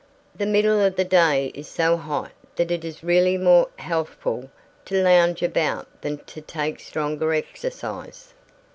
The 0.35 0.47
middle 0.47 0.81
of 0.83 0.95
the 0.95 1.05
day 1.05 1.51
is 1.53 1.67
so 1.67 1.95
hot 1.95 2.31
that 2.55 2.71
it 2.71 2.83
is 2.83 3.03
really 3.03 3.37
more 3.37 3.69
healthful 3.75 4.49
to 4.85 4.95
lounge 5.03 5.43
about 5.43 5.87
than 6.01 6.17
to 6.25 6.41
take 6.41 6.79
stronger 6.79 7.31
exercise.' 7.35 8.33